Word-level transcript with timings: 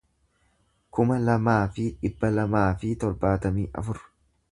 kuma 0.97 1.17
lamaa 1.25 1.57
fi 1.75 1.85
dhibba 1.99 2.31
lamaa 2.39 2.65
fi 2.85 2.95
torbaatamii 3.05 3.67
afur 3.83 4.01